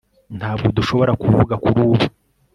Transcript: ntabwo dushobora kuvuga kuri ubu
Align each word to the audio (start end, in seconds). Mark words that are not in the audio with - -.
ntabwo 0.37 0.67
dushobora 0.77 1.13
kuvuga 1.21 1.53
kuri 1.63 1.77
ubu 1.85 1.95